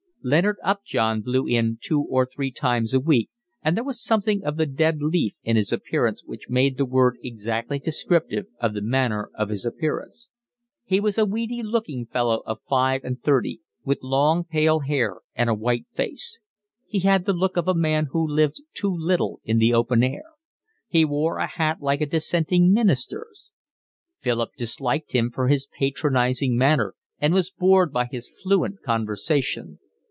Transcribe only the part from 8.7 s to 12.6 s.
the manner of his appearance. He was a weedy looking fellow of